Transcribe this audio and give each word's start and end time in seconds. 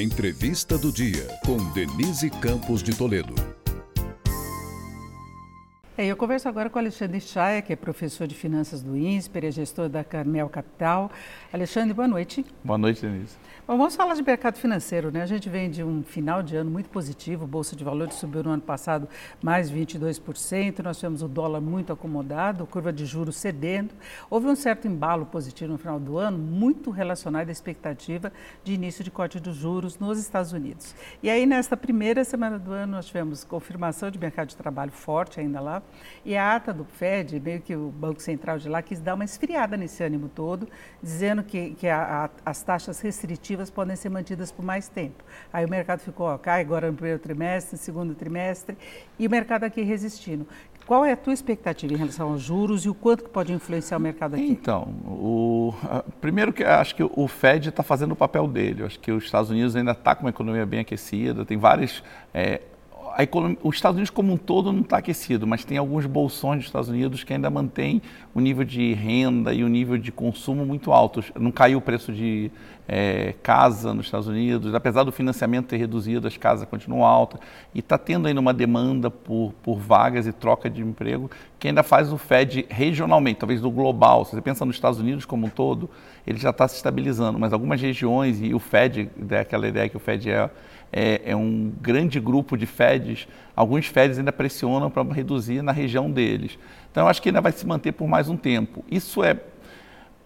Entrevista 0.00 0.76
do 0.76 0.90
dia 0.90 1.28
com 1.44 1.56
Denise 1.72 2.28
Campos 2.28 2.82
de 2.82 2.94
Toledo. 2.94 3.63
É, 5.96 6.06
eu 6.06 6.16
converso 6.16 6.48
agora 6.48 6.68
com 6.68 6.76
Alexandre 6.76 7.20
Chaia, 7.20 7.62
que 7.62 7.72
é 7.72 7.76
professor 7.76 8.26
de 8.26 8.34
finanças 8.34 8.82
do 8.82 8.96
INSPER, 8.96 9.44
é 9.44 9.50
gestor 9.52 9.88
da 9.88 10.02
Carmel 10.02 10.48
Capital. 10.48 11.08
Alexandre, 11.52 11.94
boa 11.94 12.08
noite. 12.08 12.44
Boa 12.64 12.76
noite, 12.76 13.00
Denise. 13.00 13.36
Bom, 13.64 13.78
vamos 13.78 13.94
falar 13.94 14.14
de 14.14 14.22
mercado 14.22 14.58
financeiro, 14.58 15.12
né? 15.12 15.22
A 15.22 15.26
gente 15.26 15.48
vem 15.48 15.70
de 15.70 15.84
um 15.84 16.02
final 16.02 16.42
de 16.42 16.56
ano 16.56 16.68
muito 16.68 16.90
positivo, 16.90 17.46
Bolsa 17.46 17.76
de 17.76 17.84
Valores 17.84 18.16
subiu 18.16 18.42
no 18.42 18.50
ano 18.50 18.60
passado 18.60 19.08
mais 19.40 19.70
22%, 19.72 20.80
nós 20.80 20.98
tivemos 20.98 21.22
o 21.22 21.28
dólar 21.28 21.60
muito 21.60 21.92
acomodado, 21.92 22.66
curva 22.66 22.92
de 22.92 23.06
juros 23.06 23.36
cedendo. 23.36 23.94
Houve 24.28 24.48
um 24.48 24.56
certo 24.56 24.88
embalo 24.88 25.24
positivo 25.24 25.72
no 25.72 25.78
final 25.78 26.00
do 26.00 26.18
ano, 26.18 26.36
muito 26.36 26.90
relacionado 26.90 27.48
à 27.48 27.52
expectativa 27.52 28.32
de 28.64 28.74
início 28.74 29.04
de 29.04 29.12
corte 29.12 29.38
dos 29.38 29.56
juros 29.56 29.96
nos 29.98 30.18
Estados 30.18 30.52
Unidos. 30.52 30.92
E 31.22 31.30
aí, 31.30 31.46
nesta 31.46 31.76
primeira 31.76 32.24
semana 32.24 32.58
do 32.58 32.72
ano, 32.72 32.96
nós 32.96 33.06
tivemos 33.06 33.44
confirmação 33.44 34.10
de 34.10 34.18
mercado 34.18 34.48
de 34.48 34.56
trabalho 34.56 34.92
forte 34.92 35.38
ainda 35.38 35.60
lá, 35.60 35.83
e 36.24 36.36
a 36.36 36.56
ata 36.56 36.72
do 36.72 36.84
Fed, 36.84 37.38
meio 37.38 37.60
que 37.60 37.76
o 37.76 37.90
Banco 37.90 38.20
Central 38.20 38.58
de 38.58 38.68
lá, 38.68 38.80
quis 38.80 39.00
dar 39.00 39.14
uma 39.14 39.24
esfriada 39.24 39.76
nesse 39.76 40.02
ânimo 40.02 40.28
todo, 40.28 40.68
dizendo 41.02 41.42
que, 41.42 41.70
que 41.74 41.86
a, 41.86 42.24
a, 42.24 42.50
as 42.50 42.62
taxas 42.62 43.00
restritivas 43.00 43.70
podem 43.70 43.94
ser 43.94 44.08
mantidas 44.08 44.50
por 44.50 44.64
mais 44.64 44.88
tempo. 44.88 45.22
Aí 45.52 45.64
o 45.64 45.68
mercado 45.68 46.00
ficou, 46.00 46.26
ó, 46.26 46.38
cai 46.38 46.60
agora 46.60 46.90
no 46.90 46.94
primeiro 46.94 47.18
trimestre, 47.18 47.76
no 47.76 47.78
segundo 47.78 48.14
trimestre, 48.14 48.76
e 49.18 49.26
o 49.26 49.30
mercado 49.30 49.64
aqui 49.64 49.82
resistindo. 49.82 50.46
Qual 50.86 51.02
é 51.02 51.12
a 51.12 51.16
tua 51.16 51.32
expectativa 51.32 51.94
em 51.94 51.96
relação 51.96 52.32
aos 52.32 52.42
juros 52.42 52.84
e 52.84 52.90
o 52.90 52.94
quanto 52.94 53.24
que 53.24 53.30
pode 53.30 53.52
influenciar 53.52 53.96
o 53.96 54.00
mercado 54.00 54.34
aqui? 54.34 54.46
Então, 54.46 54.94
o, 55.06 55.72
primeiro 56.20 56.52
que 56.52 56.62
acho 56.62 56.94
que 56.94 57.02
o 57.02 57.26
Fed 57.26 57.70
está 57.70 57.82
fazendo 57.82 58.12
o 58.12 58.16
papel 58.16 58.46
dele. 58.46 58.84
acho 58.84 59.00
que 59.00 59.10
os 59.10 59.24
Estados 59.24 59.50
Unidos 59.50 59.74
ainda 59.74 59.92
está 59.92 60.14
com 60.14 60.24
uma 60.24 60.30
economia 60.30 60.66
bem 60.66 60.80
aquecida, 60.80 61.44
tem 61.44 61.56
várias 61.56 62.02
é, 62.34 62.60
economia, 63.22 63.56
os 63.62 63.76
Estados 63.76 63.96
Unidos 63.96 64.10
como 64.10 64.32
um 64.32 64.36
todo 64.36 64.72
não 64.72 64.80
está 64.80 64.98
aquecido, 64.98 65.46
mas 65.46 65.64
tem 65.64 65.78
alguns 65.78 66.06
bolsões 66.06 66.58
dos 66.58 66.66
Estados 66.66 66.88
Unidos 66.88 67.22
que 67.22 67.32
ainda 67.32 67.48
mantém 67.48 68.02
o 68.34 68.40
nível 68.40 68.64
de 68.64 68.92
renda 68.94 69.52
e 69.52 69.62
o 69.62 69.68
nível 69.68 69.96
de 69.96 70.10
consumo 70.10 70.66
muito 70.66 70.92
altos. 70.92 71.30
Não 71.38 71.52
caiu 71.52 71.78
o 71.78 71.80
preço 71.80 72.12
de 72.12 72.50
é, 72.88 73.34
casa 73.42 73.94
nos 73.94 74.06
Estados 74.06 74.26
Unidos, 74.26 74.74
apesar 74.74 75.04
do 75.04 75.12
financiamento 75.12 75.66
ter 75.66 75.76
reduzido, 75.76 76.26
as 76.26 76.36
casas 76.36 76.68
continuam 76.68 77.04
altas. 77.04 77.40
E 77.74 77.78
está 77.78 77.96
tendo 77.96 78.28
ainda 78.28 78.40
uma 78.40 78.52
demanda 78.52 79.10
por, 79.10 79.52
por 79.62 79.78
vagas 79.78 80.26
e 80.26 80.32
troca 80.32 80.68
de 80.68 80.82
emprego 80.82 81.30
que 81.58 81.68
ainda 81.68 81.82
faz 81.82 82.12
o 82.12 82.18
Fed 82.18 82.66
regionalmente, 82.68 83.40
talvez 83.40 83.60
do 83.60 83.70
global. 83.70 84.24
Se 84.24 84.32
você 84.32 84.42
pensa 84.42 84.64
nos 84.66 84.76
Estados 84.76 85.00
Unidos 85.00 85.24
como 85.24 85.46
um 85.46 85.50
todo, 85.50 85.88
ele 86.26 86.38
já 86.38 86.50
está 86.50 86.66
se 86.66 86.76
estabilizando, 86.76 87.38
mas 87.38 87.52
algumas 87.52 87.80
regiões, 87.80 88.40
e 88.40 88.54
o 88.54 88.58
Fed, 88.58 89.10
é 89.30 89.38
aquela 89.38 89.68
ideia 89.68 89.88
que 89.88 89.96
o 89.96 90.00
Fed 90.00 90.30
é 90.30 90.50
é, 90.96 91.22
é 91.24 91.36
um 91.36 91.72
grande 91.80 92.20
grupo 92.20 92.56
de 92.56 92.66
FEDs, 92.66 93.26
alguns 93.56 93.86
FEDs 93.86 94.16
ainda 94.16 94.32
pressionam 94.32 94.88
para 94.88 95.02
reduzir 95.12 95.60
na 95.60 95.72
região 95.72 96.08
deles. 96.08 96.56
Então, 96.90 97.02
eu 97.02 97.08
acho 97.08 97.20
que 97.20 97.30
ainda 97.30 97.40
vai 97.40 97.50
se 97.50 97.66
manter 97.66 97.90
por 97.90 98.06
mais 98.06 98.28
um 98.28 98.36
tempo. 98.36 98.84
Isso 98.88 99.24
é 99.24 99.36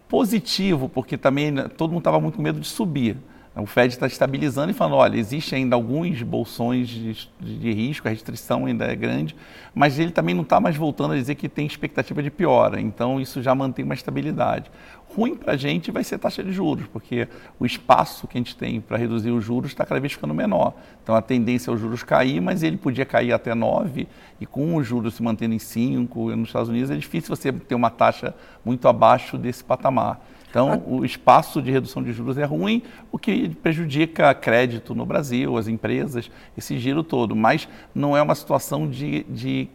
positivo, 0.07 0.87
porque 0.87 1.17
também 1.17 1.55
todo 1.77 1.91
mundo 1.91 2.01
estava 2.01 2.21
muito 2.21 2.37
com 2.37 2.43
medo 2.43 2.61
de 2.61 2.67
subir. 2.67 3.17
O 3.61 3.67
Fed 3.67 3.93
está 3.93 4.07
estabilizando 4.07 4.71
e 4.71 4.75
falando, 4.75 4.97
olha, 4.97 5.17
existe 5.17 5.55
ainda 5.55 5.75
alguns 5.75 6.23
bolsões 6.23 6.89
de, 6.89 7.29
de, 7.41 7.73
risco, 7.73 8.07
a 8.07 8.11
restrição 8.11 8.67
ainda 8.67 8.85
é 8.85 8.95
grande, 8.95 9.35
mas 9.75 9.99
ele 9.99 10.13
também 10.13 10.33
não 10.33 10.43
está 10.43 10.61
mais 10.61 10.77
voltando 10.77 11.15
a 11.15 11.17
dizer 11.17 11.35
que 11.35 11.49
tem 11.49 11.67
expectativa 11.67 12.23
de 12.23 12.31
piora, 12.31 12.81
então 12.81 13.21
isso 13.21 13.43
já 13.43 13.55
mantém 13.55 13.85
uma 13.85 13.95
estabilidade. 13.95 14.71
Ruim 15.17 15.35
para 15.35 15.55
a 15.55 15.57
gente 15.57 15.91
vai 15.91 16.05
ser 16.05 16.19
taxa 16.19 16.45
de 16.45 16.53
juros, 16.53 16.87
porque 16.87 17.27
o 17.59 17.67
espaço 17.67 18.29
que 18.29 18.39
a 18.39 18.41
gente 18.41 18.55
tem 18.55 18.81
para 18.81 18.97
reduzir 18.97 19.33
os 19.33 19.45
juros 19.45 19.73
está 19.73 19.85
cada 19.85 20.01
vez 20.01 20.13
ficando 20.13 20.35
menor. 20.35 20.75
Então 21.03 21.15
a 21.15 21.23
tendência 21.23 21.71
é 21.71 21.75
os 21.75 21.81
juros 21.81 22.05
cair, 22.05 22.41
mas 22.41 22.63
ele 22.63 22.77
podia 22.77 23.05
cair 23.05 23.33
até 23.33 23.55
9, 23.55 24.07
e 24.41 24.47
com 24.47 24.77
os 24.77 24.87
juros 24.87 25.15
se 25.15 25.23
mantendo 25.23 25.55
em 25.55 25.59
5 25.59 26.37
nos 26.37 26.51
Estados 26.51 26.69
Unidos, 26.69 26.91
é 26.91 26.97
difícil 26.97 27.35
você 27.35 27.53
ter 27.53 27.75
uma 27.75 27.91
taxa 27.91 28.35
muito 28.65 28.87
abaixo 28.87 29.37
desse 29.37 29.65
patamar. 29.65 30.21
Então, 30.51 30.83
o 30.87 31.05
espaço 31.05 31.61
de 31.61 31.71
redução 31.71 32.03
de 32.03 32.13
juros 32.13 32.39
é 32.39 32.45
ruim, 32.45 32.83
o 33.13 33.19
que 33.19 33.49
prejudica 33.49 34.33
crédito 34.35 34.95
no 34.95 35.05
Brasil, 35.05 35.57
as 35.57 35.69
empresas, 35.69 36.31
esse 36.57 36.79
giro 36.79 37.03
todo. 37.03 37.37
Mas 37.37 37.69
não 37.95 38.17
é 38.17 38.23
uma 38.23 38.35
situação 38.35 38.89
de, 38.89 39.25
de 39.25 39.69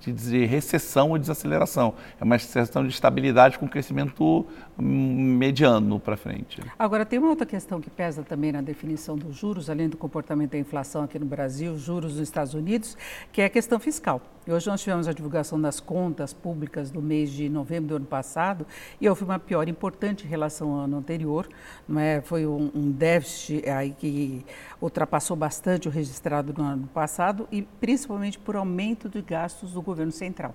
de 0.00 0.12
dizer 0.12 0.46
recessão 0.46 1.10
ou 1.10 1.18
desaceleração. 1.18 1.94
É 2.18 2.24
uma 2.24 2.38
situação 2.38 2.82
de 2.82 2.92
estabilidade 2.92 3.58
com 3.58 3.68
crescimento 3.68 4.46
mediano 4.78 6.00
para 6.00 6.16
frente. 6.16 6.62
Agora, 6.78 7.04
tem 7.04 7.18
uma 7.18 7.28
outra 7.28 7.46
questão 7.46 7.80
que 7.80 7.90
pesa 7.90 8.22
também 8.22 8.50
na 8.50 8.62
definição 8.62 9.16
dos 9.16 9.36
juros, 9.36 9.68
além 9.68 9.88
do 9.88 9.96
comportamento 9.96 10.52
da 10.52 10.58
inflação 10.58 11.04
aqui 11.04 11.18
no 11.18 11.26
Brasil, 11.26 11.76
juros 11.76 12.12
nos 12.12 12.22
Estados 12.22 12.54
Unidos, 12.54 12.96
que 13.30 13.42
é 13.42 13.44
a 13.44 13.50
questão 13.50 13.78
fiscal. 13.78 14.22
E 14.50 14.52
hoje 14.52 14.66
nós 14.66 14.80
tivemos 14.80 15.06
a 15.06 15.12
divulgação 15.12 15.60
das 15.60 15.78
contas 15.78 16.32
públicas 16.32 16.90
do 16.90 17.00
mês 17.00 17.30
de 17.30 17.48
novembro 17.48 17.90
do 17.90 17.96
ano 17.98 18.04
passado 18.04 18.66
e 19.00 19.08
houve 19.08 19.22
uma 19.22 19.38
pior 19.38 19.68
importante 19.68 20.26
em 20.26 20.28
relação 20.28 20.72
ao 20.72 20.80
ano 20.80 20.96
anterior. 20.96 21.48
Não 21.88 22.00
é? 22.00 22.20
Foi 22.20 22.44
um, 22.44 22.68
um 22.74 22.90
déficit 22.90 23.68
aí 23.68 23.92
que 23.92 24.44
ultrapassou 24.82 25.36
bastante 25.36 25.86
o 25.86 25.90
registrado 25.90 26.52
no 26.52 26.64
ano 26.64 26.88
passado 26.88 27.46
e 27.52 27.62
principalmente 27.62 28.40
por 28.40 28.56
aumento 28.56 29.08
de 29.08 29.22
gastos 29.22 29.74
do 29.74 29.80
governo 29.80 30.10
central. 30.10 30.52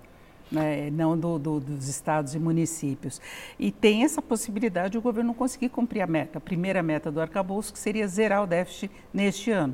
Né, 0.52 0.92
não 0.92 1.18
do, 1.18 1.40
do, 1.40 1.60
dos 1.62 1.88
estados 1.88 2.36
e 2.36 2.40
municípios. 2.40 3.22
E 3.58 3.72
tem 3.72 4.04
essa 4.04 4.22
possibilidade 4.22 4.92
de 4.92 4.98
o 4.98 5.02
governo 5.02 5.30
não 5.30 5.34
conseguir 5.34 5.70
cumprir 5.70 6.02
a 6.02 6.08
meta, 6.08 6.38
a 6.38 6.42
primeira 6.42 6.84
meta 6.84 7.10
do 7.10 7.22
arcabouço, 7.22 7.72
que 7.72 7.80
seria 7.80 8.06
zerar 8.08 8.44
o 8.44 8.46
déficit 8.46 8.92
neste 9.14 9.52
ano. 9.52 9.74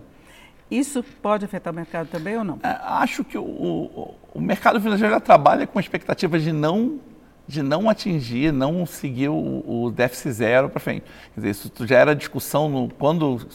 Isso 0.72 1.04
pode 1.22 1.44
afetar 1.44 1.74
o 1.74 1.76
mercado 1.76 2.08
também 2.08 2.38
ou 2.38 2.46
não? 2.46 2.58
É, 2.64 2.80
acho 2.82 3.26
que 3.26 3.38
o, 3.38 3.44
o, 3.44 4.16
o 4.34 4.40
mercado 4.40 4.80
financeiro 4.80 5.14
já 5.14 5.20
trabalha 5.20 5.68
com 5.68 5.78
a 5.78 5.82
expectativa 5.82 6.40
de 6.40 6.54
não 6.54 7.00
de 7.52 7.62
não 7.62 7.90
atingir, 7.90 8.54
não 8.54 8.86
seguir 8.86 9.28
o, 9.28 9.64
o 9.68 9.92
déficit 9.92 10.32
zero 10.32 10.70
para 10.70 10.80
frente. 10.80 11.04
Dizer, 11.36 11.50
isso 11.50 11.70
já 11.82 11.98
era 11.98 12.16
discussão 12.16 12.70
no, 12.70 12.90
quando 12.90 13.46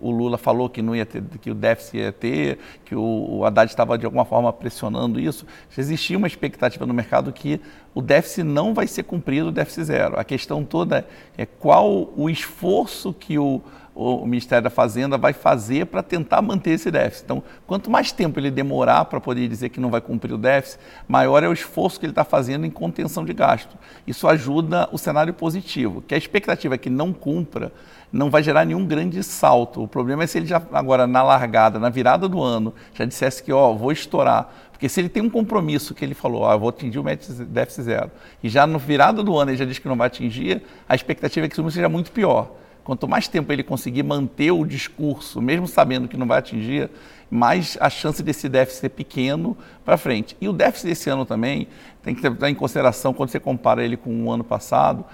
o 0.00 0.10
Lula 0.10 0.38
falou 0.38 0.70
que 0.70 0.80
não 0.80 0.96
ia 0.96 1.04
ter, 1.04 1.22
que 1.38 1.50
o 1.50 1.54
déficit 1.54 1.98
ia 1.98 2.12
ter, 2.12 2.58
que 2.82 2.94
o, 2.94 3.00
o 3.02 3.44
Haddad 3.44 3.70
estava 3.70 3.98
de 3.98 4.06
alguma 4.06 4.24
forma 4.24 4.50
pressionando 4.54 5.20
isso. 5.20 5.44
Já 5.68 5.82
existia 5.82 6.16
uma 6.16 6.26
expectativa 6.26 6.86
no 6.86 6.94
mercado 6.94 7.30
que 7.30 7.60
o 7.94 8.00
déficit 8.00 8.42
não 8.42 8.72
vai 8.72 8.86
ser 8.86 9.02
cumprido, 9.02 9.48
o 9.48 9.52
déficit 9.52 9.84
zero. 9.84 10.18
A 10.18 10.24
questão 10.24 10.64
toda 10.64 11.06
é 11.36 11.44
qual 11.44 12.10
o 12.16 12.30
esforço 12.30 13.12
que 13.12 13.38
o 13.38 13.60
o 13.94 14.24
Ministério 14.24 14.64
da 14.64 14.70
Fazenda 14.70 15.18
vai 15.18 15.32
fazer 15.32 15.86
para 15.86 16.02
tentar 16.02 16.40
manter 16.40 16.70
esse 16.70 16.90
déficit. 16.90 17.24
Então, 17.24 17.42
quanto 17.66 17.90
mais 17.90 18.10
tempo 18.10 18.40
ele 18.40 18.50
demorar 18.50 19.04
para 19.04 19.20
poder 19.20 19.46
dizer 19.48 19.68
que 19.68 19.80
não 19.80 19.90
vai 19.90 20.00
cumprir 20.00 20.32
o 20.32 20.38
déficit, 20.38 20.80
maior 21.06 21.42
é 21.42 21.48
o 21.48 21.52
esforço 21.52 22.00
que 22.00 22.06
ele 22.06 22.12
está 22.12 22.24
fazendo 22.24 22.64
em 22.64 22.70
contenção 22.70 23.24
de 23.24 23.34
gasto. 23.34 23.76
Isso 24.06 24.26
ajuda 24.26 24.88
o 24.92 24.98
cenário 24.98 25.34
positivo, 25.34 26.02
que 26.02 26.14
a 26.14 26.18
expectativa 26.18 26.74
é 26.74 26.78
que 26.78 26.88
não 26.88 27.12
cumpra, 27.12 27.70
não 28.10 28.30
vai 28.30 28.42
gerar 28.42 28.64
nenhum 28.64 28.86
grande 28.86 29.22
salto. 29.22 29.82
O 29.82 29.88
problema 29.88 30.24
é 30.24 30.26
se 30.26 30.38
ele 30.38 30.46
já, 30.46 30.62
agora, 30.72 31.06
na 31.06 31.22
largada, 31.22 31.78
na 31.78 31.90
virada 31.90 32.28
do 32.28 32.42
ano, 32.42 32.74
já 32.94 33.04
dissesse 33.04 33.42
que, 33.42 33.52
ó, 33.52 33.72
vou 33.74 33.92
estourar. 33.92 34.52
Porque 34.70 34.88
se 34.88 35.00
ele 35.00 35.08
tem 35.08 35.22
um 35.22 35.30
compromisso 35.30 35.94
que 35.94 36.04
ele 36.04 36.14
falou, 36.14 36.42
ó, 36.42 36.58
vou 36.58 36.70
atingir 36.70 36.98
o 36.98 37.02
déficit 37.02 37.82
zero, 37.82 38.10
e 38.42 38.48
já 38.48 38.66
no 38.66 38.78
virada 38.78 39.22
do 39.22 39.36
ano 39.36 39.50
ele 39.50 39.56
já 39.56 39.64
diz 39.64 39.78
que 39.78 39.86
não 39.86 39.96
vai 39.96 40.08
atingir, 40.08 40.62
a 40.88 40.94
expectativa 40.94 41.46
é 41.46 41.48
que 41.48 41.54
isso 41.54 41.70
seja 41.70 41.88
muito 41.88 42.10
pior. 42.10 42.61
Quanto 42.84 43.06
mais 43.08 43.28
tempo 43.28 43.52
ele 43.52 43.62
conseguir 43.62 44.02
manter 44.02 44.50
o 44.50 44.64
discurso, 44.64 45.40
mesmo 45.40 45.68
sabendo 45.68 46.08
que 46.08 46.16
não 46.16 46.26
vai 46.26 46.38
atingir, 46.38 46.90
mais 47.30 47.78
a 47.80 47.88
chance 47.88 48.22
desse 48.22 48.46
déficit 48.46 48.80
ser 48.80 48.88
pequeno 48.90 49.56
para 49.84 49.96
frente. 49.96 50.36
E 50.38 50.48
o 50.48 50.52
déficit 50.52 50.88
desse 50.88 51.08
ano 51.08 51.24
também 51.24 51.66
tem 52.02 52.14
que 52.14 52.20
ter 52.20 52.48
em 52.48 52.54
consideração, 52.54 53.14
quando 53.14 53.30
você 53.30 53.40
compara 53.40 53.82
ele 53.82 53.96
com 53.96 54.24
o 54.24 54.30
ano 54.30 54.44
passado, 54.44 55.04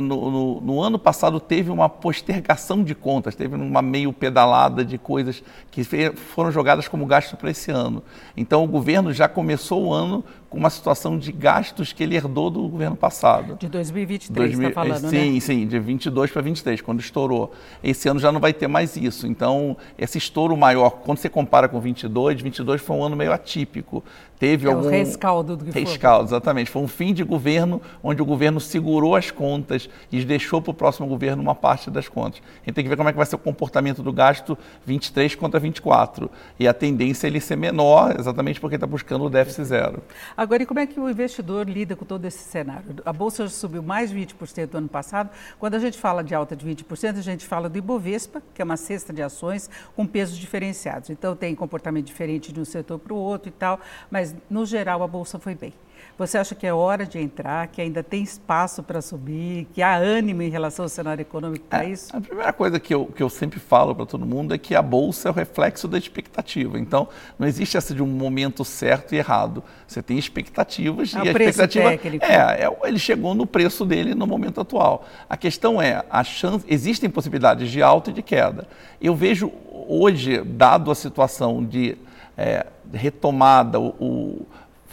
no, 0.00 0.30
no, 0.30 0.60
no, 0.60 0.82
ano 0.82 0.98
passado 0.98 1.38
teve 1.38 1.70
uma 1.70 1.88
postergação 1.88 2.82
de 2.82 2.94
contas, 2.94 3.36
teve 3.36 3.54
uma 3.54 3.82
meio 3.82 4.12
pedalada 4.12 4.84
de 4.84 4.98
coisas 4.98 5.42
que 5.70 5.84
foram 6.14 6.50
jogadas 6.50 6.88
como 6.88 7.06
gasto 7.06 7.36
para 7.36 7.50
esse 7.50 7.70
ano. 7.70 8.02
Então 8.36 8.64
o 8.64 8.66
governo 8.66 9.12
já 9.12 9.28
começou 9.28 9.86
o 9.86 9.92
ano 9.92 10.24
com 10.48 10.58
uma 10.58 10.70
situação 10.70 11.18
de 11.18 11.30
gastos 11.30 11.92
que 11.92 12.02
ele 12.02 12.16
herdou 12.16 12.50
do 12.50 12.66
governo 12.68 12.96
passado. 12.96 13.56
De 13.56 13.68
2023, 13.68 14.58
está 14.58 14.70
falando, 14.70 15.10
sim, 15.10 15.34
né? 15.34 15.40
Sim, 15.40 15.66
de 15.66 15.78
22 15.78 16.30
para 16.30 16.42
23, 16.42 16.80
quando 16.80 17.00
estourou. 17.08 17.52
Esse 17.82 18.08
ano 18.08 18.20
já 18.20 18.30
não 18.30 18.40
vai 18.40 18.52
ter 18.52 18.68
mais 18.68 18.96
isso. 18.96 19.26
Então, 19.26 19.76
esse 19.98 20.18
estouro 20.18 20.56
maior, 20.56 20.90
quando 20.90 21.18
você 21.18 21.28
compara 21.28 21.68
com 21.68 21.80
22, 21.80 22.40
22 22.40 22.80
foi 22.80 22.96
um 22.96 23.02
ano 23.02 23.16
meio 23.16 23.32
atípico. 23.32 24.02
Teve 24.38 24.68
é 24.68 24.70
algum... 24.70 24.86
o 24.86 24.90
rescaldo 24.90 25.56
do 25.56 25.64
que 25.64 25.80
rescaldo, 25.80 26.28
foi. 26.28 26.36
exatamente. 26.36 26.70
Foi 26.70 26.80
um 26.80 26.88
fim 26.88 27.12
de 27.12 27.24
governo 27.24 27.82
onde 28.02 28.22
o 28.22 28.24
governo 28.24 28.60
segurou 28.60 29.16
as 29.16 29.30
contas 29.30 29.90
e 30.12 30.24
deixou 30.24 30.62
para 30.62 30.70
o 30.70 30.74
próximo 30.74 31.06
governo 31.08 31.42
uma 31.42 31.54
parte 31.54 31.90
das 31.90 32.08
contas. 32.08 32.40
A 32.62 32.66
gente 32.66 32.74
tem 32.74 32.84
que 32.84 32.88
ver 32.88 32.96
como 32.96 33.08
é 33.08 33.12
que 33.12 33.16
vai 33.16 33.26
ser 33.26 33.34
o 33.34 33.38
comportamento 33.38 34.02
do 34.02 34.12
gasto 34.12 34.56
23 34.86 35.34
contra 35.34 35.58
24. 35.58 36.30
E 36.58 36.68
a 36.68 36.72
tendência 36.72 37.26
é 37.26 37.28
ele 37.28 37.40
ser 37.40 37.56
menor, 37.56 38.14
exatamente 38.18 38.60
porque 38.60 38.76
está 38.76 38.86
buscando 38.86 39.24
o 39.24 39.30
déficit 39.30 39.64
zero. 39.64 40.02
Agora, 40.36 40.62
e 40.62 40.66
como 40.66 40.78
é 40.78 40.86
que 40.86 41.00
o 41.00 41.10
investidor 41.10 41.68
lida 41.68 41.96
com 41.96 42.04
todo 42.04 42.24
esse 42.24 42.38
cenário? 42.38 42.84
A 43.04 43.12
Bolsa 43.12 43.48
subiu 43.48 43.82
mais 43.82 44.12
20% 44.12 44.72
no 44.72 44.78
ano 44.78 44.88
passado. 44.88 45.30
Quando 45.58 45.74
a 45.74 45.78
gente 45.80 45.98
fala 45.98 46.22
de 46.22 46.34
alta 46.34 46.54
de 46.54 46.64
20%, 46.64 46.97
a 47.06 47.12
gente 47.22 47.46
fala 47.46 47.68
do 47.68 47.78
Ibovespa, 47.78 48.42
que 48.54 48.60
é 48.60 48.64
uma 48.64 48.76
cesta 48.76 49.12
de 49.12 49.22
ações 49.22 49.70
com 49.94 50.06
pesos 50.06 50.36
diferenciados. 50.36 51.10
Então, 51.10 51.36
tem 51.36 51.54
comportamento 51.54 52.06
diferente 52.06 52.52
de 52.52 52.60
um 52.60 52.64
setor 52.64 52.98
para 52.98 53.12
o 53.12 53.16
outro 53.16 53.48
e 53.48 53.52
tal, 53.52 53.80
mas, 54.10 54.34
no 54.48 54.66
geral, 54.66 55.02
a 55.02 55.06
Bolsa 55.06 55.38
foi 55.38 55.54
bem. 55.54 55.72
Você 56.18 56.36
acha 56.36 56.54
que 56.54 56.66
é 56.66 56.74
hora 56.74 57.06
de 57.06 57.18
entrar, 57.18 57.68
que 57.68 57.80
ainda 57.80 58.02
tem 58.02 58.22
espaço 58.22 58.82
para 58.82 59.00
subir, 59.00 59.66
que 59.72 59.80
há 59.80 59.96
ânimo 59.96 60.42
em 60.42 60.50
relação 60.50 60.84
ao 60.84 60.88
cenário 60.88 61.22
econômico 61.22 61.64
para 61.66 61.84
é, 61.84 61.90
isso? 61.90 62.14
A 62.14 62.20
primeira 62.20 62.52
coisa 62.52 62.80
que 62.80 62.92
eu, 62.92 63.06
que 63.06 63.22
eu 63.22 63.30
sempre 63.30 63.60
falo 63.60 63.94
para 63.94 64.04
todo 64.04 64.26
mundo 64.26 64.52
é 64.52 64.58
que 64.58 64.74
a 64.74 64.82
bolsa 64.82 65.28
é 65.28 65.30
o 65.30 65.34
reflexo 65.34 65.86
da 65.86 65.96
expectativa. 65.96 66.78
Então, 66.78 67.08
não 67.38 67.46
existe 67.46 67.76
essa 67.76 67.94
de 67.94 68.02
um 68.02 68.06
momento 68.06 68.64
certo 68.64 69.14
e 69.14 69.18
errado. 69.18 69.62
Você 69.86 70.02
tem 70.02 70.18
expectativas 70.18 71.14
é 71.14 71.18
e 71.18 71.20
a 71.20 71.24
expectativa 71.24 71.90
técnico. 71.90 72.24
é, 72.24 72.64
é, 72.64 72.88
ele 72.88 72.98
chegou 72.98 73.34
no 73.34 73.46
preço 73.46 73.84
dele 73.84 74.14
no 74.14 74.26
momento 74.26 74.60
atual. 74.60 75.06
A 75.30 75.36
questão 75.36 75.80
é, 75.80 76.04
a 76.10 76.24
chance, 76.24 76.64
existem 76.68 77.08
possibilidades 77.08 77.70
de 77.70 77.80
alta 77.80 78.10
e 78.10 78.12
de 78.12 78.22
queda. 78.22 78.66
Eu 79.00 79.14
vejo 79.14 79.52
hoje, 79.86 80.42
dado 80.42 80.90
a 80.90 80.94
situação 80.94 81.64
de 81.64 81.96
é, 82.36 82.66
retomada, 82.92 83.80
o, 83.80 83.94
o 83.98 84.46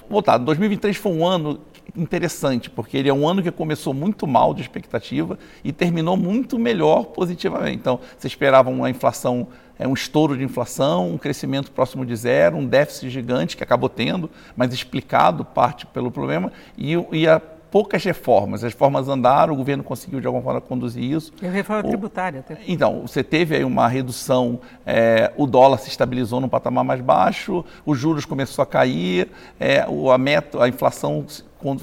voltar, 0.09 0.37
2023 0.37 0.95
foi 0.97 1.11
um 1.11 1.25
ano 1.25 1.59
interessante, 1.95 2.69
porque 2.69 2.97
ele 2.97 3.09
é 3.09 3.13
um 3.13 3.27
ano 3.27 3.41
que 3.41 3.51
começou 3.51 3.93
muito 3.93 4.25
mal 4.27 4.53
de 4.53 4.61
expectativa 4.61 5.37
e 5.63 5.71
terminou 5.71 6.17
muito 6.17 6.57
melhor 6.57 7.05
positivamente. 7.05 7.77
Então, 7.77 7.99
você 8.17 8.27
esperava 8.27 8.69
uma 8.69 8.89
inflação, 8.89 9.47
é, 9.77 9.87
um 9.87 9.93
estouro 9.93 10.37
de 10.37 10.43
inflação, 10.43 11.11
um 11.11 11.17
crescimento 11.17 11.71
próximo 11.71 12.05
de 12.05 12.15
zero, 12.15 12.57
um 12.57 12.65
déficit 12.65 13.09
gigante 13.09 13.55
que 13.55 13.63
acabou 13.63 13.89
tendo, 13.89 14.29
mas 14.55 14.73
explicado 14.73 15.45
parte 15.45 15.85
pelo 15.85 16.11
problema, 16.11 16.51
e, 16.77 16.93
e 17.11 17.27
a 17.27 17.41
poucas 17.75 18.05
reformas. 18.05 18.63
As 18.63 18.71
reformas 18.71 19.09
andaram, 19.09 19.53
o 19.53 19.57
governo 19.57 19.83
conseguiu 19.83 20.21
de 20.21 20.27
alguma 20.27 20.41
forma 20.41 20.61
conduzir 20.61 21.03
isso. 21.03 21.33
E 21.41 21.45
a 21.45 21.51
reforma 21.51 21.83
o, 21.83 21.89
tributária 21.89 22.39
até. 22.39 22.57
Então, 22.65 23.01
você 23.01 23.21
teve 23.21 23.53
aí 23.53 23.65
uma 23.65 23.85
redução, 23.89 24.61
é, 24.85 25.33
o 25.35 25.45
dólar 25.45 25.79
se 25.79 25.89
estabilizou 25.89 26.39
num 26.39 26.47
patamar 26.47 26.85
mais 26.85 27.01
baixo, 27.01 27.65
os 27.85 27.99
juros 27.99 28.23
começou 28.23 28.63
a 28.63 28.65
cair, 28.65 29.29
é, 29.59 29.85
o, 29.89 30.09
a, 30.09 30.17
meta, 30.17 30.63
a 30.63 30.69
inflação 30.69 31.25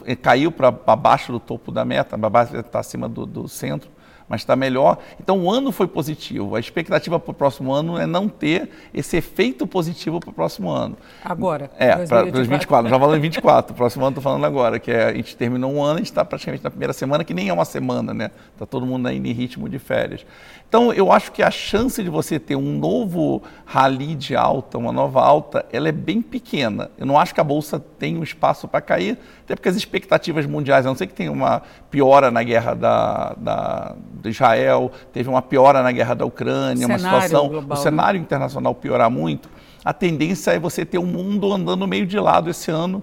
é, 0.07 0.17
caiu 0.17 0.51
para 0.51 0.71
baixo 0.71 1.31
do 1.31 1.39
topo 1.39 1.71
da 1.71 1.85
meta, 1.85 2.17
a 2.17 2.31
base 2.31 2.57
está 2.57 2.81
acima 2.81 3.07
do, 3.07 3.27
do 3.27 3.47
centro 3.47 3.91
mas 4.33 4.41
está 4.41 4.57
melhor. 4.57 4.97
Então 5.21 5.45
o 5.45 5.51
ano 5.51 5.71
foi 5.71 5.87
positivo. 5.87 6.57
A 6.57 6.59
expectativa 6.59 7.21
para 7.21 7.31
o 7.31 7.35
próximo 7.35 7.71
ano 7.71 7.99
é 7.99 8.07
não 8.07 8.31
ter 8.31 8.71
esse 8.95 9.19
efeito 9.19 9.67
positivo 9.67 10.21
para 10.21 10.31
o 10.31 10.33
próximo 10.33 10.71
ano. 10.71 10.97
Agora? 11.23 11.71
É, 11.79 11.95
para 12.07 12.23
2024. 12.31 12.89
Já 12.89 12.99
falando 12.99 13.19
em 13.19 13.21
24. 13.21 13.75
O 13.75 13.77
próximo 13.77 14.03
ano 14.07 14.13
estou 14.13 14.23
falando 14.23 14.47
agora, 14.47 14.79
que 14.79 14.91
é, 14.91 15.05
a 15.05 15.13
gente 15.13 15.37
terminou 15.37 15.71
um 15.71 15.85
ano, 15.85 15.97
a 15.97 15.99
gente 15.99 16.07
está 16.07 16.25
praticamente 16.25 16.65
na 16.65 16.71
primeira 16.71 16.95
semana, 16.95 17.23
que 17.25 17.35
nem 17.35 17.51
é 17.51 17.53
uma 17.53 17.67
semana, 17.67 18.15
né? 18.15 18.31
Está 18.55 18.65
todo 18.65 18.87
mundo 18.87 19.07
ainda 19.07 19.29
em 19.29 19.33
ritmo 19.33 19.69
de 19.69 19.79
férias. 19.79 20.25
Então, 20.67 20.91
eu 20.95 21.13
acho 21.13 21.31
que 21.33 21.43
a 21.43 21.51
chance 21.51 22.03
de 22.03 22.09
você 22.09 22.39
ter 22.39 22.57
um 22.57 22.79
novo 22.79 23.43
rally 23.67 24.15
de 24.15 24.35
alta, 24.35 24.79
uma 24.79 24.91
nova 24.91 25.21
alta, 25.21 25.67
ela 25.71 25.91
é 25.91 25.93
bem 25.93 26.23
pequena. 26.23 26.91
Eu 26.97 27.05
não 27.05 27.19
acho 27.19 27.35
que 27.35 27.41
a 27.43 27.45
bolsa 27.45 27.79
tem 27.79 28.17
um 28.17 28.23
espaço 28.23 28.67
para 28.67 28.81
cair, 28.81 29.19
até 29.45 29.55
porque 29.55 29.69
as 29.69 29.77
expectativas 29.77 30.47
mundiais, 30.47 30.87
a 30.87 30.89
não 30.89 30.97
ser 30.97 31.07
que 31.07 31.13
tenha 31.13 31.31
uma 31.31 31.61
piora 31.91 32.31
na 32.31 32.43
guerra 32.43 32.73
da, 32.73 33.35
da, 33.37 33.97
Israel, 34.29 34.91
teve 35.13 35.29
uma 35.29 35.43
piora 35.43 35.83
na 35.83 35.93
guerra 35.93 36.15
da 36.15 36.25
Ucrânia, 36.25 36.87
uma 36.87 36.99
situação, 36.99 37.49
global, 37.49 37.77
o 37.77 37.81
né? 37.81 37.83
cenário 37.83 38.19
né? 38.19 38.25
internacional 38.25 38.75
piorar 38.75 39.11
muito, 39.11 39.49
a 39.85 39.93
tendência 39.93 40.53
é 40.53 40.59
você 40.59 40.85
ter 40.85 40.99
o 40.99 41.03
um 41.03 41.07
mundo 41.07 41.53
andando 41.53 41.87
meio 41.87 42.07
de 42.07 42.19
lado 42.19 42.49
esse 42.49 42.71
ano 42.71 43.03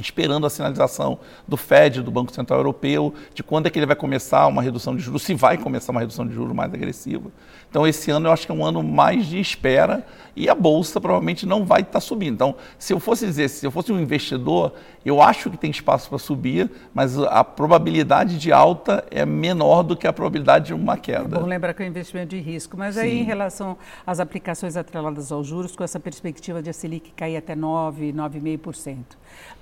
esperando 0.00 0.46
a 0.46 0.50
sinalização 0.50 1.18
do 1.46 1.56
Fed, 1.56 2.02
do 2.02 2.10
Banco 2.10 2.32
Central 2.32 2.60
Europeu, 2.60 3.14
de 3.34 3.42
quando 3.42 3.66
é 3.66 3.70
que 3.70 3.78
ele 3.78 3.86
vai 3.86 3.96
começar 3.96 4.46
uma 4.46 4.62
redução 4.62 4.96
de 4.96 5.02
juros, 5.02 5.22
se 5.22 5.34
vai 5.34 5.58
começar 5.58 5.92
uma 5.92 6.00
redução 6.00 6.26
de 6.26 6.34
juros 6.34 6.54
mais 6.54 6.72
agressiva. 6.72 7.30
Então, 7.68 7.86
esse 7.86 8.10
ano 8.10 8.28
eu 8.28 8.32
acho 8.32 8.46
que 8.46 8.52
é 8.52 8.54
um 8.54 8.64
ano 8.64 8.82
mais 8.82 9.26
de 9.26 9.38
espera 9.38 10.04
e 10.40 10.48
a 10.48 10.54
bolsa 10.54 11.00
provavelmente 11.00 11.44
não 11.44 11.64
vai 11.64 11.82
estar 11.82 12.00
subindo. 12.00 12.34
Então, 12.34 12.54
se 12.78 12.92
eu 12.94 12.98
fosse 12.98 13.26
dizer, 13.26 13.48
se 13.48 13.66
eu 13.66 13.70
fosse 13.70 13.92
um 13.92 14.00
investidor, 14.00 14.72
eu 15.04 15.20
acho 15.20 15.50
que 15.50 15.56
tem 15.56 15.70
espaço 15.70 16.08
para 16.08 16.18
subir, 16.18 16.70
mas 16.94 17.18
a 17.18 17.44
probabilidade 17.44 18.38
de 18.38 18.50
alta 18.50 19.04
é 19.10 19.26
menor 19.26 19.82
do 19.82 19.96
que 19.96 20.06
a 20.06 20.12
probabilidade 20.12 20.66
de 20.66 20.74
uma 20.74 20.96
queda. 20.96 21.36
É 21.36 21.40
bom 21.40 21.46
lembrar 21.46 21.74
que 21.74 21.82
é 21.82 21.86
um 21.86 21.88
investimento 21.88 22.30
de 22.30 22.40
risco, 22.40 22.76
mas 22.76 22.94
Sim. 22.94 23.00
aí 23.02 23.20
em 23.20 23.24
relação 23.24 23.76
às 24.06 24.18
aplicações 24.18 24.76
atreladas 24.76 25.30
aos 25.30 25.46
juros, 25.46 25.76
com 25.76 25.84
essa 25.84 26.00
perspectiva 26.00 26.62
de 26.62 26.70
a 26.70 26.72
Selic 26.72 27.10
cair 27.12 27.36
até 27.36 27.54
9, 27.54 28.12
9,5%. 28.12 28.96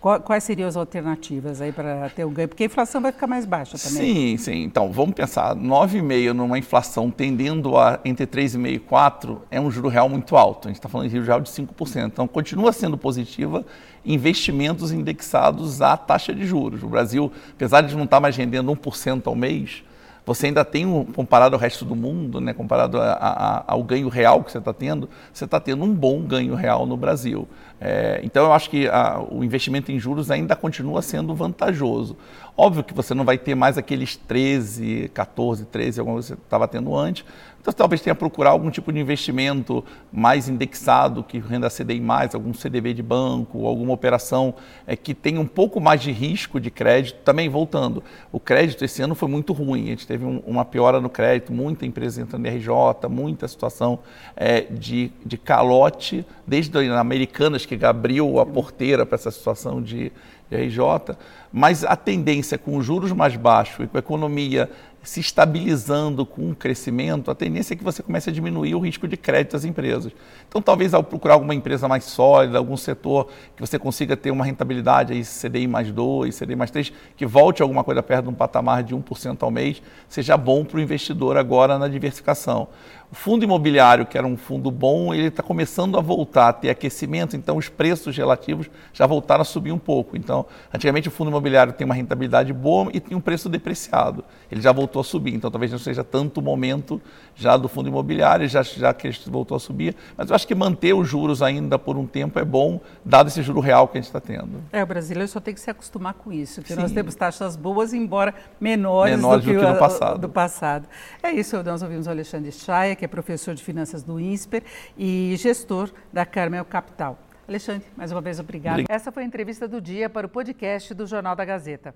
Quais 0.00 0.44
seriam 0.44 0.68
as 0.68 0.76
alternativas 0.76 1.60
aí 1.60 1.72
para 1.72 2.08
ter 2.10 2.24
o 2.24 2.30
ganho? 2.30 2.48
Porque 2.48 2.62
a 2.62 2.66
inflação 2.66 3.00
vai 3.00 3.10
ficar 3.10 3.26
mais 3.26 3.44
baixa 3.44 3.76
também. 3.76 4.14
Sim, 4.14 4.36
sim. 4.36 4.62
Então, 4.62 4.92
vamos 4.92 5.14
pensar, 5.14 5.56
9,5 5.56 6.32
numa 6.32 6.56
inflação 6.56 7.10
tendendo 7.10 7.76
a 7.76 7.98
entre 8.04 8.26
3,5 8.26 8.68
e 8.68 8.78
4 8.78 9.42
é 9.50 9.60
um 9.60 9.70
juro 9.70 9.88
real 9.88 10.08
muito 10.08 10.36
alto. 10.36 10.67
A 10.68 10.70
gente 10.70 10.78
está 10.78 10.88
falando 10.88 11.08
de 11.08 11.16
juro 11.16 11.26
real 11.26 11.40
de 11.40 11.50
5%. 11.50 12.06
Então, 12.06 12.28
continua 12.28 12.72
sendo 12.72 12.98
positiva 12.98 13.64
investimentos 14.04 14.92
indexados 14.92 15.80
à 15.80 15.96
taxa 15.96 16.34
de 16.34 16.46
juros. 16.46 16.82
O 16.82 16.88
Brasil, 16.88 17.32
apesar 17.52 17.80
de 17.80 17.96
não 17.96 18.04
estar 18.04 18.20
mais 18.20 18.36
rendendo 18.36 18.70
1% 18.70 19.26
ao 19.26 19.34
mês, 19.34 19.82
você 20.26 20.48
ainda 20.48 20.62
tem, 20.62 21.04
comparado 21.14 21.56
ao 21.56 21.60
resto 21.60 21.86
do 21.86 21.96
mundo, 21.96 22.38
né, 22.38 22.52
comparado 22.52 23.00
a, 23.00 23.12
a, 23.12 23.64
ao 23.66 23.82
ganho 23.82 24.08
real 24.08 24.44
que 24.44 24.52
você 24.52 24.58
está 24.58 24.74
tendo, 24.74 25.08
você 25.32 25.46
está 25.46 25.58
tendo 25.58 25.82
um 25.82 25.94
bom 25.94 26.20
ganho 26.20 26.54
real 26.54 26.84
no 26.84 26.98
Brasil. 26.98 27.48
É, 27.80 28.20
então, 28.24 28.46
eu 28.46 28.52
acho 28.52 28.68
que 28.70 28.88
a, 28.88 29.24
o 29.30 29.44
investimento 29.44 29.92
em 29.92 29.98
juros 29.98 30.30
ainda 30.30 30.56
continua 30.56 31.00
sendo 31.00 31.34
vantajoso. 31.34 32.16
Óbvio 32.56 32.82
que 32.82 32.92
você 32.92 33.14
não 33.14 33.24
vai 33.24 33.38
ter 33.38 33.54
mais 33.54 33.78
aqueles 33.78 34.16
13, 34.16 35.10
14, 35.14 35.64
13, 35.66 36.00
alguma 36.00 36.16
coisa 36.16 36.34
que 36.34 36.40
você 36.40 36.44
estava 36.44 36.66
tendo 36.66 36.96
antes, 36.96 37.24
então, 37.60 37.72
talvez 37.72 38.00
tenha 38.00 38.14
que 38.14 38.18
procurar 38.18 38.50
algum 38.50 38.70
tipo 38.70 38.90
de 38.90 38.98
investimento 38.98 39.84
mais 40.10 40.48
indexado, 40.48 41.22
que 41.22 41.38
renda 41.38 41.68
CDI 41.68 42.00
mais, 42.00 42.34
algum 42.34 42.54
CDB 42.54 42.94
de 42.94 43.02
banco, 43.02 43.66
alguma 43.66 43.92
operação 43.92 44.54
é, 44.86 44.96
que 44.96 45.12
tenha 45.12 45.38
um 45.38 45.46
pouco 45.46 45.78
mais 45.78 46.00
de 46.00 46.10
risco 46.10 46.58
de 46.58 46.70
crédito. 46.70 47.18
Também, 47.24 47.48
voltando, 47.48 48.02
o 48.32 48.40
crédito 48.40 48.84
esse 48.84 49.02
ano 49.02 49.14
foi 49.14 49.28
muito 49.28 49.52
ruim, 49.52 49.84
a 49.84 49.88
gente 49.88 50.06
teve 50.06 50.24
um, 50.24 50.38
uma 50.46 50.64
piora 50.64 50.98
no 50.98 51.10
crédito, 51.10 51.52
muita 51.52 51.84
empresa 51.84 52.22
entrando 52.22 52.46
em 52.46 52.56
RJ, 52.56 52.70
muita 53.10 53.46
situação 53.46 53.98
é, 54.34 54.62
de, 54.62 55.12
de 55.26 55.36
calote, 55.36 56.24
desde 56.46 56.78
as 56.78 56.88
Americanas, 56.96 57.66
que 57.76 57.84
abriu 57.84 58.40
a 58.40 58.46
porteira 58.46 59.04
para 59.04 59.16
essa 59.16 59.30
situação 59.30 59.82
de, 59.82 60.12
de 60.50 60.56
RJ, 60.56 61.16
mas 61.52 61.84
a 61.84 61.96
tendência 61.96 62.56
com 62.56 62.76
os 62.76 62.84
juros 62.84 63.12
mais 63.12 63.36
baixos 63.36 63.84
e 63.84 63.88
com 63.88 63.96
a 63.96 64.00
economia 64.00 64.70
se 65.02 65.20
estabilizando 65.20 66.26
com 66.26 66.50
um 66.50 66.54
crescimento, 66.54 67.30
a 67.30 67.34
tendência 67.34 67.72
é 67.72 67.76
que 67.76 67.82
você 67.82 68.02
comece 68.02 68.28
a 68.28 68.32
diminuir 68.32 68.74
o 68.74 68.80
risco 68.80 69.08
de 69.08 69.16
crédito 69.16 69.52
das 69.52 69.64
empresas. 69.64 70.12
Então, 70.46 70.60
talvez 70.60 70.92
ao 70.92 71.02
procurar 71.02 71.34
alguma 71.34 71.54
empresa 71.54 71.88
mais 71.88 72.04
sólida, 72.04 72.58
algum 72.58 72.76
setor 72.76 73.28
que 73.56 73.60
você 73.60 73.78
consiga 73.78 74.16
ter 74.16 74.30
uma 74.30 74.44
rentabilidade 74.44 75.12
aí, 75.12 75.22
CDI 75.24 75.66
mais 75.66 75.90
2, 75.90 76.38
CDI 76.38 76.56
mais 76.56 76.70
3, 76.70 76.92
que 77.16 77.24
volte 77.24 77.62
alguma 77.62 77.82
coisa 77.82 78.02
perto 78.02 78.24
de 78.24 78.30
um 78.30 78.34
patamar 78.34 78.82
de 78.82 78.94
1% 78.94 79.38
ao 79.40 79.50
mês, 79.50 79.80
seja 80.08 80.36
bom 80.36 80.62
para 80.62 80.76
o 80.76 80.80
investidor 80.80 81.38
agora 81.38 81.78
na 81.78 81.88
diversificação. 81.88 82.68
O 83.10 83.14
fundo 83.14 83.42
imobiliário, 83.42 84.04
que 84.04 84.18
era 84.18 84.26
um 84.26 84.36
fundo 84.36 84.70
bom, 84.70 85.14
ele 85.14 85.28
está 85.28 85.42
começando 85.42 85.96
a 85.96 86.00
voltar 86.00 86.48
a 86.48 86.52
ter 86.52 86.68
aquecimento, 86.68 87.36
então 87.36 87.56
os 87.56 87.66
preços 87.66 88.14
relativos 88.14 88.68
já 88.92 89.06
voltaram 89.06 89.40
a 89.40 89.44
subir 89.46 89.72
um 89.72 89.78
pouco. 89.78 90.14
Então, 90.14 90.44
antigamente 90.72 91.08
o 91.08 91.10
fundo 91.10 91.28
imobiliário 91.30 91.72
tem 91.72 91.86
uma 91.86 91.94
rentabilidade 91.94 92.52
boa 92.52 92.90
e 92.92 93.00
tem 93.00 93.16
um 93.16 93.20
preço 93.20 93.48
depreciado. 93.48 94.22
Ele 94.52 94.60
já 94.60 94.72
voltou 94.72 95.00
a 95.00 95.04
subir, 95.04 95.34
então 95.34 95.50
talvez 95.50 95.72
não 95.72 95.78
seja 95.78 96.04
tanto 96.04 96.40
o 96.40 96.42
momento 96.42 97.00
já 97.34 97.56
do 97.56 97.66
fundo 97.66 97.88
imobiliário, 97.88 98.46
já, 98.46 98.62
já 98.62 98.92
que 98.92 99.06
ele 99.06 99.16
voltou 99.28 99.56
a 99.56 99.60
subir. 99.60 99.96
Mas 100.14 100.28
eu 100.28 100.36
acho 100.36 100.46
que 100.46 100.54
manter 100.54 100.92
os 100.92 101.08
juros 101.08 101.40
ainda 101.40 101.78
por 101.78 101.96
um 101.96 102.06
tempo 102.06 102.38
é 102.38 102.44
bom, 102.44 102.78
dado 103.02 103.28
esse 103.28 103.40
juro 103.40 103.60
real 103.60 103.88
que 103.88 103.96
a 103.96 104.00
gente 104.02 104.08
está 104.08 104.20
tendo. 104.20 104.62
É, 104.70 104.82
o 104.82 104.86
brasileiro 104.86 105.28
só 105.28 105.40
tem 105.40 105.54
que 105.54 105.60
se 105.60 105.70
acostumar 105.70 106.12
com 106.12 106.30
isso, 106.30 106.60
que 106.60 106.74
Sim. 106.74 106.80
nós 106.80 106.92
temos 106.92 107.14
taxas 107.14 107.56
boas, 107.56 107.94
embora 107.94 108.34
menores, 108.60 109.16
menores 109.16 109.44
do, 109.44 109.50
que, 109.50 109.56
do 109.56 109.64
que 109.64 109.72
no 109.72 109.78
passado. 109.78 110.18
do 110.18 110.28
passado. 110.28 110.88
É 111.22 111.30
isso, 111.30 111.62
nós 111.62 111.80
ouvimos 111.80 112.06
o 112.06 112.10
Alexandre 112.10 112.52
Chaia, 112.52 112.97
que 112.98 113.04
é 113.04 113.08
professor 113.08 113.54
de 113.54 113.62
finanças 113.62 114.02
do 114.02 114.18
INSPER 114.18 114.64
e 114.96 115.34
gestor 115.38 115.90
da 116.12 116.26
Carmel 116.26 116.64
Capital. 116.64 117.16
Alexandre, 117.46 117.86
mais 117.96 118.12
uma 118.12 118.20
vez 118.20 118.38
obrigado. 118.40 118.74
Obrigado. 118.74 118.94
Essa 118.94 119.10
foi 119.10 119.22
a 119.22 119.26
entrevista 119.26 119.66
do 119.66 119.80
dia 119.80 120.10
para 120.10 120.26
o 120.26 120.28
podcast 120.28 120.92
do 120.92 121.06
Jornal 121.06 121.34
da 121.34 121.44
Gazeta. 121.44 121.94